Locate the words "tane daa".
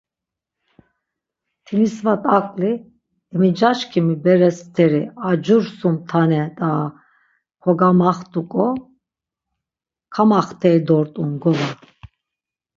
6.09-6.85